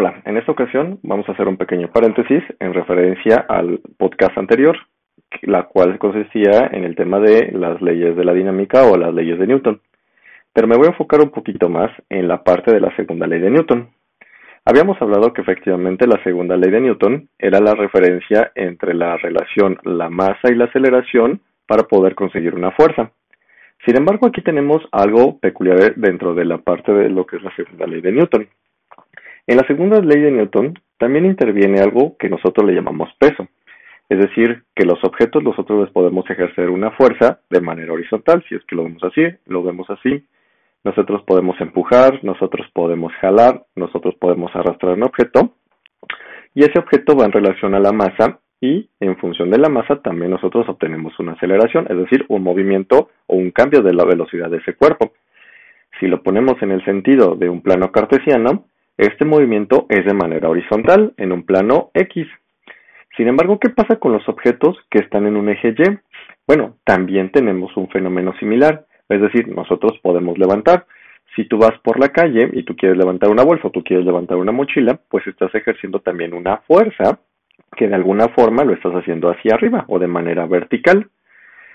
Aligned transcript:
Hola, 0.00 0.22
en 0.26 0.36
esta 0.36 0.52
ocasión 0.52 1.00
vamos 1.02 1.28
a 1.28 1.32
hacer 1.32 1.48
un 1.48 1.56
pequeño 1.56 1.88
paréntesis 1.88 2.40
en 2.60 2.72
referencia 2.72 3.44
al 3.48 3.80
podcast 3.96 4.38
anterior, 4.38 4.76
la 5.42 5.64
cual 5.64 5.98
consistía 5.98 6.70
en 6.70 6.84
el 6.84 6.94
tema 6.94 7.18
de 7.18 7.50
las 7.50 7.82
leyes 7.82 8.14
de 8.14 8.24
la 8.24 8.32
dinámica 8.32 8.84
o 8.84 8.96
las 8.96 9.12
leyes 9.12 9.40
de 9.40 9.48
Newton. 9.48 9.80
Pero 10.52 10.68
me 10.68 10.76
voy 10.76 10.86
a 10.86 10.90
enfocar 10.90 11.20
un 11.20 11.30
poquito 11.30 11.68
más 11.68 11.90
en 12.10 12.28
la 12.28 12.44
parte 12.44 12.72
de 12.72 12.78
la 12.78 12.94
segunda 12.94 13.26
ley 13.26 13.40
de 13.40 13.50
Newton. 13.50 13.88
Habíamos 14.64 15.02
hablado 15.02 15.32
que 15.32 15.40
efectivamente 15.40 16.06
la 16.06 16.22
segunda 16.22 16.56
ley 16.56 16.70
de 16.70 16.80
Newton 16.80 17.28
era 17.36 17.58
la 17.58 17.74
referencia 17.74 18.52
entre 18.54 18.94
la 18.94 19.16
relación 19.16 19.78
la 19.82 20.08
masa 20.08 20.48
y 20.48 20.54
la 20.54 20.66
aceleración 20.66 21.40
para 21.66 21.88
poder 21.88 22.14
conseguir 22.14 22.54
una 22.54 22.70
fuerza. 22.70 23.10
Sin 23.84 23.96
embargo, 23.96 24.28
aquí 24.28 24.42
tenemos 24.42 24.80
algo 24.92 25.40
peculiar 25.40 25.96
dentro 25.96 26.34
de 26.34 26.44
la 26.44 26.58
parte 26.58 26.92
de 26.92 27.10
lo 27.10 27.26
que 27.26 27.38
es 27.38 27.42
la 27.42 27.56
segunda 27.56 27.88
ley 27.88 28.00
de 28.00 28.12
Newton. 28.12 28.48
En 29.48 29.56
la 29.56 29.66
segunda 29.66 29.98
ley 30.02 30.20
de 30.20 30.30
Newton 30.30 30.78
también 30.98 31.24
interviene 31.24 31.80
algo 31.80 32.18
que 32.18 32.28
nosotros 32.28 32.66
le 32.66 32.74
llamamos 32.74 33.08
peso. 33.18 33.48
Es 34.10 34.18
decir, 34.18 34.64
que 34.74 34.84
los 34.84 35.02
objetos 35.02 35.42
nosotros 35.42 35.84
les 35.84 35.90
podemos 35.90 36.28
ejercer 36.28 36.68
una 36.68 36.90
fuerza 36.90 37.40
de 37.48 37.62
manera 37.62 37.94
horizontal, 37.94 38.44
si 38.46 38.56
es 38.56 38.64
que 38.66 38.76
lo 38.76 38.84
vemos 38.84 39.02
así, 39.04 39.22
lo 39.46 39.62
vemos 39.62 39.88
así. 39.88 40.22
Nosotros 40.84 41.22
podemos 41.26 41.58
empujar, 41.62 42.22
nosotros 42.24 42.66
podemos 42.74 43.10
jalar, 43.22 43.64
nosotros 43.74 44.14
podemos 44.20 44.54
arrastrar 44.54 44.92
un 44.92 45.04
objeto 45.04 45.54
y 46.54 46.64
ese 46.64 46.78
objeto 46.78 47.16
va 47.16 47.24
en 47.24 47.32
relación 47.32 47.74
a 47.74 47.80
la 47.80 47.92
masa 47.92 48.40
y 48.60 48.90
en 49.00 49.16
función 49.16 49.50
de 49.50 49.56
la 49.56 49.70
masa 49.70 50.02
también 50.02 50.30
nosotros 50.30 50.68
obtenemos 50.68 51.18
una 51.20 51.32
aceleración, 51.32 51.86
es 51.88 51.96
decir, 51.96 52.26
un 52.28 52.42
movimiento 52.42 53.08
o 53.26 53.36
un 53.36 53.50
cambio 53.50 53.80
de 53.80 53.94
la 53.94 54.04
velocidad 54.04 54.50
de 54.50 54.58
ese 54.58 54.74
cuerpo. 54.74 55.12
Si 55.98 56.06
lo 56.06 56.22
ponemos 56.22 56.60
en 56.60 56.70
el 56.70 56.84
sentido 56.84 57.34
de 57.34 57.48
un 57.48 57.62
plano 57.62 57.90
cartesiano, 57.90 58.66
este 58.98 59.24
movimiento 59.24 59.86
es 59.88 60.04
de 60.04 60.12
manera 60.12 60.48
horizontal 60.48 61.14
en 61.16 61.32
un 61.32 61.44
plano 61.44 61.90
X. 61.94 62.26
Sin 63.16 63.28
embargo, 63.28 63.58
¿qué 63.60 63.70
pasa 63.70 63.96
con 63.96 64.12
los 64.12 64.28
objetos 64.28 64.76
que 64.90 64.98
están 64.98 65.26
en 65.26 65.36
un 65.36 65.48
eje 65.48 65.68
Y? 65.68 65.98
Bueno, 66.46 66.76
también 66.84 67.30
tenemos 67.30 67.76
un 67.76 67.88
fenómeno 67.88 68.32
similar, 68.38 68.86
es 69.08 69.20
decir, 69.20 69.48
nosotros 69.48 69.98
podemos 70.02 70.36
levantar. 70.36 70.86
Si 71.36 71.44
tú 71.44 71.58
vas 71.58 71.78
por 71.84 72.00
la 72.00 72.08
calle 72.08 72.50
y 72.52 72.64
tú 72.64 72.74
quieres 72.74 72.98
levantar 72.98 73.30
una 73.30 73.44
bolsa 73.44 73.68
o 73.68 73.70
tú 73.70 73.84
quieres 73.84 74.04
levantar 74.04 74.36
una 74.36 74.50
mochila, 74.50 74.98
pues 75.08 75.26
estás 75.28 75.54
ejerciendo 75.54 76.00
también 76.00 76.34
una 76.34 76.58
fuerza 76.66 77.20
que 77.76 77.86
de 77.86 77.94
alguna 77.94 78.28
forma 78.28 78.64
lo 78.64 78.74
estás 78.74 78.92
haciendo 78.94 79.30
hacia 79.30 79.54
arriba 79.54 79.84
o 79.88 80.00
de 80.00 80.08
manera 80.08 80.46
vertical. 80.46 81.08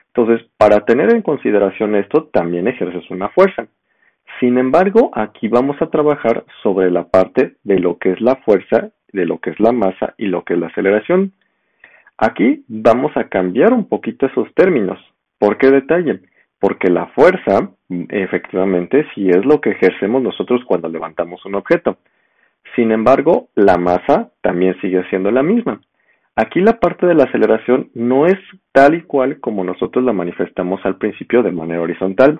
Entonces, 0.07 0.45
para 0.57 0.81
tener 0.81 1.13
en 1.13 1.21
consideración 1.21 1.95
esto, 1.95 2.25
también 2.33 2.67
ejerces 2.67 3.09
una 3.09 3.29
fuerza. 3.29 3.67
Sin 4.39 4.57
embargo, 4.57 5.11
aquí 5.13 5.47
vamos 5.47 5.81
a 5.81 5.89
trabajar 5.89 6.45
sobre 6.61 6.91
la 6.91 7.05
parte 7.05 7.55
de 7.63 7.79
lo 7.79 7.97
que 7.97 8.11
es 8.11 8.21
la 8.21 8.35
fuerza, 8.37 8.89
de 9.11 9.25
lo 9.25 9.39
que 9.39 9.51
es 9.51 9.59
la 9.59 9.71
masa 9.71 10.15
y 10.17 10.25
lo 10.25 10.43
que 10.43 10.53
es 10.53 10.59
la 10.59 10.67
aceleración. 10.67 11.33
Aquí 12.17 12.63
vamos 12.67 13.15
a 13.15 13.25
cambiar 13.29 13.73
un 13.73 13.87
poquito 13.87 14.25
esos 14.25 14.53
términos. 14.55 14.99
¿Por 15.39 15.57
qué 15.57 15.69
detalle? 15.69 16.21
Porque 16.59 16.89
la 16.89 17.07
fuerza, 17.07 17.71
efectivamente, 17.89 19.05
sí 19.13 19.29
es 19.29 19.45
lo 19.45 19.59
que 19.59 19.71
ejercemos 19.71 20.21
nosotros 20.21 20.61
cuando 20.65 20.89
levantamos 20.89 21.45
un 21.45 21.55
objeto. 21.55 21.97
Sin 22.75 22.91
embargo, 22.91 23.49
la 23.55 23.77
masa 23.77 24.31
también 24.41 24.79
sigue 24.81 25.03
siendo 25.09 25.31
la 25.31 25.43
misma. 25.43 25.81
Aquí 26.35 26.61
la 26.61 26.79
parte 26.79 27.05
de 27.05 27.13
la 27.13 27.25
aceleración 27.25 27.91
no 27.93 28.25
es 28.25 28.39
tal 28.71 28.95
y 28.95 29.01
cual 29.03 29.39
como 29.39 29.63
nosotros 29.63 30.03
la 30.03 30.13
manifestamos 30.13 30.83
al 30.83 30.97
principio 30.97 31.43
de 31.43 31.51
manera 31.51 31.81
horizontal, 31.81 32.39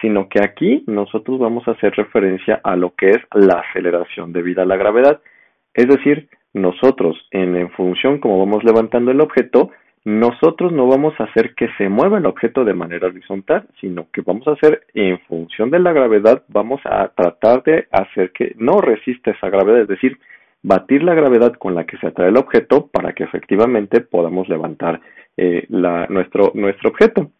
sino 0.00 0.28
que 0.28 0.40
aquí 0.42 0.84
nosotros 0.86 1.38
vamos 1.38 1.66
a 1.68 1.72
hacer 1.72 1.94
referencia 1.94 2.60
a 2.64 2.76
lo 2.76 2.94
que 2.94 3.10
es 3.10 3.18
la 3.32 3.60
aceleración 3.60 4.32
debida 4.32 4.62
a 4.62 4.66
la 4.66 4.76
gravedad. 4.76 5.20
Es 5.74 5.88
decir, 5.88 6.28
nosotros 6.54 7.16
en, 7.30 7.70
función 7.70 8.18
como 8.18 8.38
vamos 8.38 8.64
levantando 8.64 9.10
el 9.10 9.20
objeto, 9.20 9.70
nosotros 10.04 10.72
no 10.72 10.86
vamos 10.88 11.14
a 11.18 11.24
hacer 11.24 11.54
que 11.54 11.68
se 11.78 11.88
mueva 11.88 12.18
el 12.18 12.26
objeto 12.26 12.64
de 12.64 12.74
manera 12.74 13.06
horizontal, 13.06 13.68
sino 13.80 14.08
que 14.12 14.20
vamos 14.22 14.46
a 14.48 14.52
hacer 14.52 14.84
en 14.94 15.20
función 15.20 15.70
de 15.70 15.78
la 15.78 15.92
gravedad, 15.92 16.42
vamos 16.48 16.80
a 16.84 17.08
tratar 17.08 17.62
de 17.62 17.86
hacer 17.92 18.32
que 18.32 18.54
no 18.58 18.80
resista 18.80 19.30
esa 19.30 19.48
gravedad, 19.48 19.82
es 19.82 19.88
decir, 19.88 20.18
batir 20.62 21.02
la 21.02 21.14
gravedad 21.14 21.52
con 21.54 21.74
la 21.74 21.84
que 21.84 21.98
se 21.98 22.08
atrae 22.08 22.28
el 22.28 22.36
objeto 22.36 22.88
para 22.88 23.12
que 23.12 23.24
efectivamente 23.24 24.00
podamos 24.00 24.48
levantar 24.48 25.00
eh, 25.36 25.66
nuestro, 25.68 26.52
nuestro 26.54 26.90
objeto. 26.90 27.30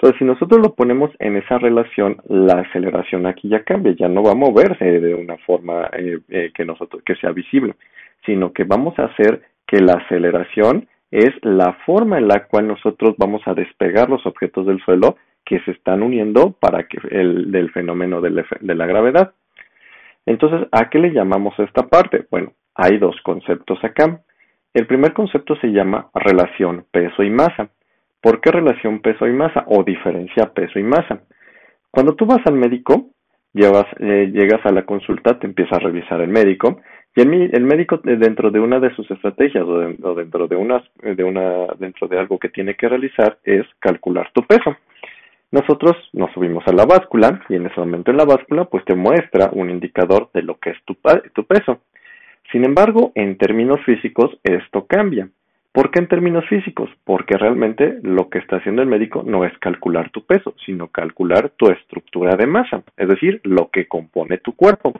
Entonces, 0.00 0.20
si 0.20 0.24
nosotros 0.24 0.60
lo 0.62 0.74
ponemos 0.74 1.10
en 1.18 1.36
esa 1.36 1.58
relación, 1.58 2.18
la 2.28 2.60
aceleración 2.60 3.26
aquí 3.26 3.48
ya 3.48 3.64
cambia, 3.64 3.96
ya 3.98 4.08
no 4.08 4.22
va 4.22 4.30
a 4.30 4.36
moverse 4.36 5.00
de 5.00 5.12
una 5.12 5.36
forma 5.38 5.90
eh, 5.92 6.20
eh, 6.28 6.52
que 6.54 6.64
nosotros 6.64 7.02
que 7.04 7.16
sea 7.16 7.32
visible, 7.32 7.74
sino 8.24 8.52
que 8.52 8.62
vamos 8.62 8.96
a 9.00 9.06
hacer 9.06 9.42
que 9.66 9.80
la 9.80 9.94
aceleración 9.94 10.86
es 11.10 11.30
la 11.42 11.72
forma 11.84 12.18
en 12.18 12.28
la 12.28 12.46
cual 12.46 12.68
nosotros 12.68 13.16
vamos 13.18 13.42
a 13.46 13.54
despegar 13.54 14.08
los 14.08 14.24
objetos 14.24 14.66
del 14.66 14.80
suelo 14.84 15.16
que 15.44 15.58
se 15.60 15.72
están 15.72 16.04
uniendo 16.04 16.52
para 16.60 16.84
que 16.84 16.98
el 17.10 17.50
del 17.50 17.72
fenómeno 17.72 18.20
de 18.20 18.30
la, 18.30 18.46
de 18.60 18.74
la 18.76 18.86
gravedad. 18.86 19.32
Entonces, 20.26 20.68
¿a 20.70 20.90
qué 20.90 21.00
le 21.00 21.10
llamamos 21.10 21.58
esta 21.58 21.88
parte? 21.88 22.24
Bueno, 22.30 22.52
hay 22.76 22.98
dos 22.98 23.16
conceptos 23.22 23.82
acá. 23.82 24.20
El 24.74 24.86
primer 24.86 25.12
concepto 25.12 25.56
se 25.56 25.68
llama 25.68 26.08
relación 26.14 26.84
peso 26.92 27.24
y 27.24 27.30
masa. 27.30 27.70
¿Por 28.20 28.40
qué 28.40 28.50
relación 28.50 29.00
peso 29.00 29.26
y 29.26 29.32
masa 29.32 29.64
o 29.68 29.84
diferencia 29.84 30.52
peso 30.52 30.78
y 30.78 30.82
masa? 30.82 31.20
Cuando 31.90 32.14
tú 32.14 32.26
vas 32.26 32.40
al 32.46 32.54
médico, 32.54 33.10
eh, 33.54 34.30
llegas 34.32 34.64
a 34.64 34.72
la 34.72 34.84
consulta, 34.84 35.38
te 35.38 35.46
empieza 35.46 35.76
a 35.76 35.80
revisar 35.80 36.20
el 36.20 36.28
médico 36.28 36.80
y 37.16 37.22
el, 37.22 37.64
médico 37.64 38.00
eh, 38.04 38.16
dentro 38.16 38.50
de 38.50 38.60
una 38.60 38.78
de 38.78 38.94
sus 38.94 39.10
estrategias 39.10 39.64
o, 39.64 39.78
de, 39.78 39.96
o 40.02 40.14
dentro 40.14 40.46
de 40.46 40.54
una, 40.54 40.82
de 41.02 41.24
una 41.24 41.66
dentro 41.78 42.06
de 42.06 42.18
algo 42.18 42.38
que 42.38 42.48
tiene 42.48 42.74
que 42.74 42.88
realizar 42.88 43.38
es 43.42 43.66
calcular 43.80 44.30
tu 44.32 44.42
peso. 44.42 44.76
Nosotros 45.50 45.96
nos 46.12 46.30
subimos 46.32 46.62
a 46.68 46.72
la 46.72 46.84
báscula 46.84 47.40
y 47.48 47.56
en 47.56 47.66
ese 47.66 47.80
momento 47.80 48.10
en 48.10 48.18
la 48.18 48.24
báscula 48.24 48.66
pues 48.66 48.84
te 48.84 48.94
muestra 48.94 49.50
un 49.52 49.70
indicador 49.70 50.30
de 50.32 50.42
lo 50.42 50.58
que 50.58 50.70
es 50.70 50.76
tu 50.84 50.94
peso. 51.44 51.80
Sin 52.52 52.64
embargo, 52.64 53.12
en 53.14 53.36
términos 53.36 53.80
físicos 53.84 54.38
esto 54.44 54.86
cambia. 54.86 55.28
¿Por 55.78 55.92
qué 55.92 56.00
en 56.00 56.08
términos 56.08 56.44
físicos? 56.48 56.90
Porque 57.04 57.38
realmente 57.38 58.00
lo 58.02 58.28
que 58.28 58.38
está 58.38 58.56
haciendo 58.56 58.82
el 58.82 58.88
médico 58.88 59.22
no 59.24 59.44
es 59.44 59.56
calcular 59.58 60.10
tu 60.10 60.26
peso, 60.26 60.56
sino 60.66 60.88
calcular 60.88 61.50
tu 61.50 61.70
estructura 61.70 62.34
de 62.34 62.48
masa, 62.48 62.82
es 62.96 63.06
decir, 63.06 63.40
lo 63.44 63.70
que 63.70 63.86
compone 63.86 64.38
tu 64.38 64.56
cuerpo. 64.56 64.92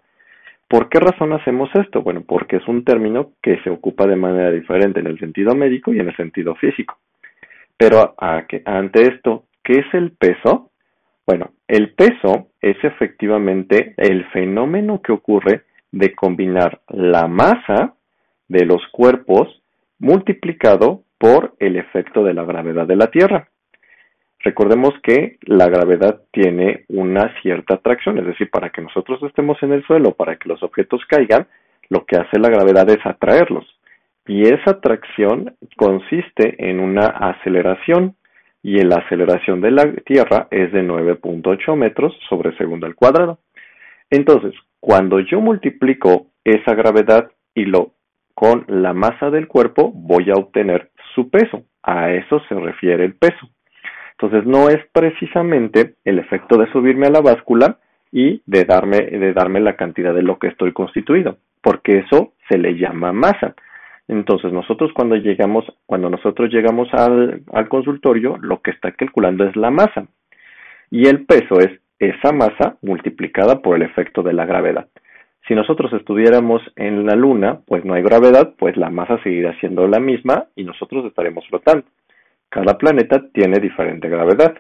¿Por 0.69 0.89
qué 0.89 1.01
razón 1.01 1.33
hacemos 1.33 1.69
esto? 1.75 2.03
Bueno, 2.03 2.23
porque 2.25 2.59
es 2.59 2.69
un 2.69 2.85
término 2.85 3.33
que 3.43 3.61
se 3.65 3.71
ocupa 3.71 4.07
de 4.07 4.15
manera 4.15 4.53
diferente 4.53 5.01
en 5.01 5.09
el 5.09 5.19
sentido 5.19 5.53
médico 5.57 5.93
y 5.93 5.99
en 5.99 6.11
el 6.11 6.17
sentido 6.17 6.55
físico. 6.55 6.97
Pero 7.77 8.15
ante 8.17 9.03
esto, 9.03 9.47
¿qué 9.65 9.81
es 9.81 9.95
el 9.95 10.13
peso? 10.13 10.71
Bueno, 11.27 11.55
el 11.67 11.93
peso 11.95 12.51
es 12.63 12.77
efectivamente 12.85 13.95
el 13.97 14.27
fenómeno 14.27 15.03
que 15.03 15.11
ocurre 15.11 15.63
de 15.91 16.15
combinar 16.15 16.83
la 16.87 17.27
masa 17.27 17.95
de 18.47 18.65
los 18.65 18.87
cuerpos 18.93 19.61
multiplicado 19.99 21.03
por 21.19 21.55
el 21.59 21.77
efecto 21.77 22.25
de 22.25 22.35
la 22.35 22.45
gravedad 22.45 22.87
de 22.87 22.97
la 22.97 23.09
Tierra. 23.09 23.49
Recordemos 24.41 24.95
que 25.03 25.39
la 25.43 25.69
gravedad 25.69 26.23
tiene 26.31 26.85
una 26.89 27.35
cierta 27.43 27.75
atracción, 27.75 28.19
es 28.19 28.27
decir, 28.27 28.51
para 28.51 28.71
que 28.71 28.83
nosotros 28.83 29.21
estemos 29.25 29.61
en 29.63 29.73
el 29.73 29.85
suelo, 29.85 30.15
para 30.15 30.37
que 30.37 30.49
los 30.49 30.63
objetos 30.63 31.03
caigan, 31.09 31.49
lo 31.89 32.05
que 32.07 32.17
hace 32.17 32.39
la 32.39 32.49
gravedad 32.49 32.89
es 32.89 33.05
atraerlos. 33.05 33.67
Y 34.27 34.43
esa 34.43 34.73
atracción 34.73 35.57
consiste 35.77 36.71
en 36.71 36.81
una 36.81 37.07
aceleración, 37.07 38.15
y 38.63 38.83
la 38.83 38.97
aceleración 38.97 39.61
de 39.61 39.71
la 39.71 39.93
Tierra 40.05 40.49
es 40.51 40.73
de 40.73 40.83
9.8 40.83 41.77
metros 41.77 42.15
sobre 42.29 42.57
segundo 42.57 42.87
al 42.87 42.95
cuadrado. 42.95 43.39
Entonces, 44.11 44.53
cuando 44.81 45.21
yo 45.21 45.41
multiplico 45.41 46.27
esa 46.45 46.75
gravedad 46.75 47.31
y 47.55 47.65
lo 47.65 47.93
con 48.39 48.65
la 48.69 48.93
masa 48.93 49.31
del 49.31 49.49
cuerpo, 49.49 49.91
voy 49.93 50.31
a 50.31 50.39
obtener 50.39 50.91
su 51.13 51.29
peso. 51.29 51.65
A 51.83 52.13
eso 52.13 52.41
se 52.49 52.55
refiere 52.55 53.05
el 53.05 53.15
peso. 53.15 53.49
Entonces, 54.13 54.47
no 54.47 54.69
es 54.69 54.79
precisamente 54.93 55.97
el 56.05 56.21
efecto 56.21 56.57
de 56.57 56.71
subirme 56.71 57.09
a 57.09 57.11
la 57.11 57.21
báscula 57.21 57.79
y 58.13 58.41
de 58.47 58.63
darme, 58.63 58.99
de 58.99 59.33
darme 59.33 59.59
la 59.59 59.75
cantidad 59.75 60.15
de 60.15 60.23
lo 60.23 60.39
que 60.39 60.47
estoy 60.47 60.73
constituido, 60.73 61.39
porque 61.61 61.99
eso 61.99 62.35
se 62.49 62.59
le 62.59 62.79
llama 62.79 63.13
masa. 63.13 63.57
Entonces, 64.07 64.53
nosotros 64.53 64.93
cuando 64.95 65.17
llegamos, 65.17 65.65
cuando 65.87 66.09
nosotros 66.09 66.49
llegamos 66.49 66.89
al, 66.95 67.43
al 67.53 67.69
consultorio, 67.69 68.37
lo 68.41 68.63
que 68.63 68.71
está 68.71 68.93
calculando 68.93 69.49
es 69.49 69.57
la 69.57 69.73
masa. 69.73 70.07
Y 70.93 71.09
el 71.09 71.27
peso 71.27 71.59
es 71.59 71.81
esa 71.99 72.31
masa 72.31 72.77
multiplicada 72.83 73.63
por 73.63 73.75
el 73.75 73.83
efecto 73.83 74.23
de 74.23 74.33
la 74.33 74.47
gravedad. 74.47 74.87
Si 75.49 75.55
nosotros 75.55 75.91
estuviéramos 75.95 76.61
en 76.77 77.07
la 77.07 77.17
Luna, 77.17 77.61
pues 77.67 77.83
no 77.83 77.95
hay 77.95 78.03
gravedad, 78.03 78.55
pues 78.59 78.77
la 78.77 78.91
masa 78.91 79.19
seguirá 79.23 79.59
siendo 79.61 79.89
la 79.89 79.99
misma 79.99 80.45
y 80.55 80.63
nosotros 80.63 81.07
estaremos 81.07 81.47
flotando. 81.49 81.87
Cada 82.51 82.77
planeta 82.77 83.25
tiene 83.33 83.59
diferente 83.59 84.11
gravedad. 84.11 84.55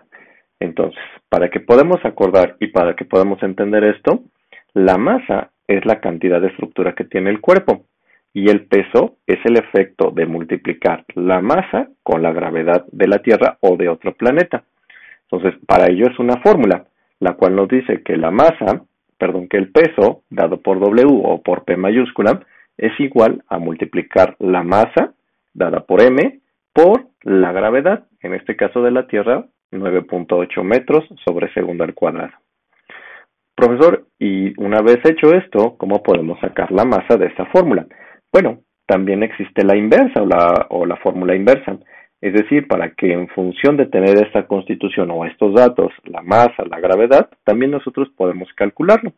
Entonces, 0.58 1.02
para 1.28 1.50
que 1.50 1.60
podamos 1.60 2.02
acordar 2.04 2.56
y 2.58 2.68
para 2.68 2.96
que 2.96 3.04
podamos 3.04 3.42
entender 3.42 3.84
esto, 3.84 4.24
la 4.72 4.96
masa 4.96 5.50
es 5.66 5.84
la 5.84 6.00
cantidad 6.00 6.40
de 6.40 6.48
estructura 6.48 6.94
que 6.94 7.04
tiene 7.04 7.28
el 7.28 7.42
cuerpo 7.42 7.84
y 8.32 8.48
el 8.48 8.64
peso 8.64 9.16
es 9.26 9.38
el 9.44 9.58
efecto 9.58 10.10
de 10.10 10.24
multiplicar 10.24 11.04
la 11.14 11.42
masa 11.42 11.88
con 12.02 12.22
la 12.22 12.32
gravedad 12.32 12.86
de 12.92 13.08
la 13.08 13.18
Tierra 13.18 13.58
o 13.60 13.76
de 13.76 13.90
otro 13.90 14.14
planeta. 14.14 14.64
Entonces, 15.30 15.60
para 15.66 15.90
ello 15.90 16.06
es 16.10 16.18
una 16.18 16.40
fórmula, 16.40 16.86
la 17.20 17.34
cual 17.34 17.56
nos 17.56 17.68
dice 17.68 18.02
que 18.02 18.16
la 18.16 18.30
masa, 18.30 18.84
perdón, 19.18 19.48
que 19.48 19.56
el 19.56 19.70
peso 19.70 20.22
dado 20.30 20.60
por 20.60 20.78
W 20.80 21.04
o 21.24 21.42
por 21.42 21.64
P 21.64 21.76
mayúscula 21.76 22.40
es 22.76 22.92
igual 23.00 23.42
a 23.48 23.58
multiplicar 23.58 24.36
la 24.38 24.62
masa 24.62 25.14
dada 25.52 25.80
por 25.80 26.00
M 26.02 26.40
por 26.72 27.06
la 27.22 27.52
gravedad, 27.52 28.06
en 28.20 28.34
este 28.34 28.56
caso 28.56 28.82
de 28.82 28.92
la 28.92 29.06
Tierra, 29.06 29.46
9.8 29.72 30.62
metros 30.62 31.04
sobre 31.24 31.52
segundo 31.52 31.84
al 31.84 31.94
cuadrado. 31.94 32.32
Profesor, 33.54 34.06
y 34.18 34.58
una 34.62 34.80
vez 34.80 34.98
hecho 35.04 35.34
esto, 35.34 35.76
¿cómo 35.76 36.02
podemos 36.02 36.38
sacar 36.40 36.70
la 36.70 36.84
masa 36.84 37.16
de 37.16 37.26
esta 37.26 37.46
fórmula? 37.46 37.86
Bueno, 38.32 38.60
también 38.86 39.24
existe 39.24 39.64
la 39.64 39.76
inversa 39.76 40.22
o 40.22 40.26
la, 40.26 40.66
o 40.70 40.86
la 40.86 40.96
fórmula 40.96 41.34
inversa. 41.34 41.76
Es 42.20 42.32
decir, 42.32 42.66
para 42.66 42.90
que 42.90 43.12
en 43.12 43.28
función 43.28 43.76
de 43.76 43.86
tener 43.86 44.18
esta 44.18 44.46
constitución 44.46 45.10
o 45.10 45.24
estos 45.24 45.54
datos, 45.54 45.92
la 46.04 46.20
masa, 46.22 46.64
la 46.68 46.80
gravedad, 46.80 47.30
también 47.44 47.70
nosotros 47.70 48.08
podemos 48.16 48.48
calcularlo. 48.54 49.12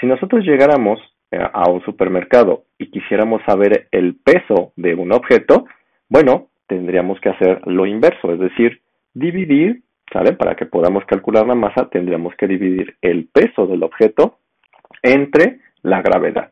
Si 0.00 0.06
nosotros 0.06 0.44
llegáramos 0.44 0.98
eh, 1.30 1.38
a 1.40 1.70
un 1.70 1.82
supermercado 1.84 2.64
y 2.78 2.90
quisiéramos 2.90 3.42
saber 3.46 3.88
el 3.92 4.16
peso 4.16 4.72
de 4.76 4.94
un 4.94 5.12
objeto, 5.12 5.66
bueno, 6.08 6.48
tendríamos 6.66 7.20
que 7.20 7.30
hacer 7.30 7.60
lo 7.66 7.86
inverso, 7.86 8.32
es 8.32 8.40
decir, 8.40 8.80
dividir, 9.14 9.82
¿sale? 10.12 10.32
Para 10.32 10.56
que 10.56 10.66
podamos 10.66 11.04
calcular 11.06 11.46
la 11.46 11.54
masa, 11.54 11.88
tendríamos 11.90 12.34
que 12.36 12.46
dividir 12.48 12.96
el 13.02 13.28
peso 13.32 13.66
del 13.66 13.82
objeto 13.82 14.38
entre 15.02 15.60
la 15.82 16.02
gravedad. 16.02 16.50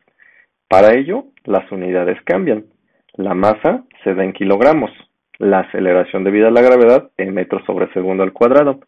Para 0.67 0.93
ello, 0.93 1.25
las 1.43 1.69
unidades 1.71 2.17
cambian. 2.23 2.65
La 3.13 3.33
masa 3.33 3.83
se 4.03 4.13
da 4.13 4.23
en 4.23 4.33
kilogramos, 4.33 4.91
la 5.39 5.59
aceleración 5.61 6.23
debido 6.23 6.47
a 6.47 6.51
la 6.51 6.61
gravedad 6.61 7.09
en 7.17 7.33
metros 7.33 7.63
sobre 7.65 7.91
segundo 7.93 8.23
al 8.23 8.33
cuadrado 8.33 8.79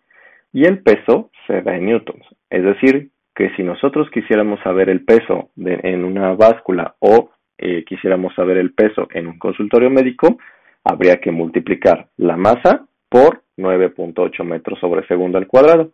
y 0.54 0.66
el 0.66 0.82
peso 0.82 1.30
se 1.46 1.62
da 1.62 1.76
en 1.76 1.86
newtons. 1.86 2.26
Es 2.50 2.64
decir, 2.64 3.10
que 3.36 3.52
si 3.56 3.64
nosotros 3.64 4.10
quisiéramos 4.12 4.60
saber 4.62 4.90
el 4.90 5.06
peso 5.06 5.50
en 5.58 6.04
una 6.04 6.34
báscula 6.34 6.96
o 7.00 7.30
eh, 7.58 7.84
quisiéramos 7.86 8.34
saber 8.36 8.58
el 8.58 8.74
peso 8.74 9.08
en 9.12 9.28
un 9.28 9.38
consultorio 9.38 9.90
médico, 9.90 10.38
habría 10.84 11.18
que 11.18 11.32
multiplicar 11.32 12.08
la 12.18 12.38
masa 12.38 12.88
por 13.10 13.44
9.8 13.58 14.44
metros 14.44 14.80
sobre 14.80 15.06
segundo 15.08 15.38
al 15.38 15.48
cuadrado. 15.48 15.92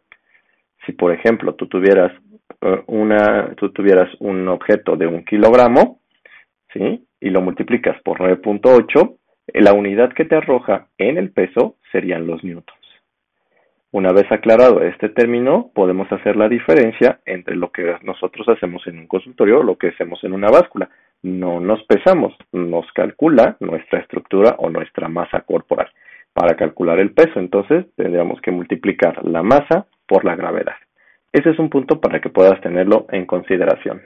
Si, 0.85 0.93
por 0.93 1.13
ejemplo, 1.13 1.55
tú 1.55 1.67
tuvieras, 1.67 2.11
eh, 2.61 2.83
una, 2.87 3.53
tú 3.55 3.71
tuvieras 3.71 4.09
un 4.19 4.47
objeto 4.47 4.95
de 4.95 5.07
un 5.07 5.23
kilogramo, 5.23 5.99
¿sí? 6.73 7.05
Y 7.19 7.29
lo 7.29 7.41
multiplicas 7.41 8.01
por 8.03 8.19
9.8, 8.19 9.17
la 9.47 9.73
unidad 9.73 10.13
que 10.13 10.25
te 10.25 10.35
arroja 10.35 10.87
en 10.97 11.17
el 11.17 11.31
peso 11.31 11.75
serían 11.91 12.27
los 12.27 12.43
newtons. 12.43 12.79
Una 13.91 14.11
vez 14.11 14.31
aclarado 14.31 14.81
este 14.81 15.09
término, 15.09 15.69
podemos 15.75 16.11
hacer 16.11 16.35
la 16.35 16.49
diferencia 16.49 17.19
entre 17.25 17.55
lo 17.55 17.71
que 17.71 17.95
nosotros 18.01 18.49
hacemos 18.49 18.87
en 18.87 18.97
un 18.97 19.07
consultorio 19.07 19.59
o 19.59 19.63
lo 19.63 19.77
que 19.77 19.89
hacemos 19.89 20.23
en 20.23 20.33
una 20.33 20.49
báscula. 20.49 20.89
No 21.21 21.59
nos 21.59 21.83
pesamos, 21.83 22.33
nos 22.51 22.91
calcula 22.93 23.55
nuestra 23.59 23.99
estructura 23.99 24.55
o 24.57 24.71
nuestra 24.71 25.09
masa 25.09 25.41
corporal. 25.41 25.89
Para 26.33 26.55
calcular 26.55 26.97
el 26.99 27.13
peso, 27.13 27.39
entonces, 27.39 27.85
tendríamos 27.95 28.41
que 28.41 28.49
multiplicar 28.49 29.23
la 29.25 29.43
masa 29.43 29.85
por 30.07 30.25
la 30.25 30.35
gravedad. 30.35 30.75
Ese 31.31 31.51
es 31.51 31.59
un 31.59 31.69
punto 31.69 32.01
para 32.01 32.19
que 32.19 32.29
puedas 32.29 32.59
tenerlo 32.61 33.05
en 33.11 33.27
consideración. 33.27 34.01